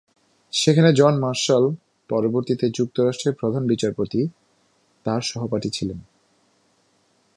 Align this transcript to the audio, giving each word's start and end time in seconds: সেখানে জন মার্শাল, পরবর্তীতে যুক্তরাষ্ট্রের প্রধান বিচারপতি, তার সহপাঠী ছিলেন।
সেখানে 0.53 0.93
জন 0.93 1.13
মার্শাল, 1.19 1.63
পরবর্তীতে 2.09 2.69
যুক্তরাষ্ট্রের 2.69 3.35
প্রধান 3.35 3.67
বিচারপতি, 3.67 4.27
তার 5.05 5.21
সহপাঠী 5.21 5.69
ছিলেন। 5.69 5.99